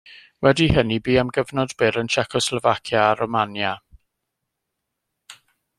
[0.45, 3.79] Wedi hynny bu am gyfnod byr yn Tsiecoslofacia a Rwmania.